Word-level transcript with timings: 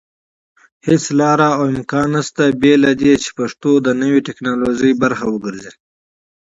هيڅ 0.87 1.03
لاره 1.19 1.49
او 1.57 1.63
امکان 1.75 2.07
نشته 2.15 2.43
بېله 2.61 2.91
دې 3.01 3.13
چې 3.23 3.29
پښتو 3.37 3.71
د 3.85 3.87
نوي 4.01 4.19
ټيکنالوژي 4.27 4.91
پرخه 5.01 5.25
وګرځي 5.29 5.73